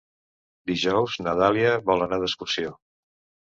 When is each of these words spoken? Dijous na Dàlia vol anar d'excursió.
Dijous 0.71 1.19
na 1.27 1.35
Dàlia 1.41 1.77
vol 1.93 2.09
anar 2.09 2.23
d'excursió. 2.27 2.77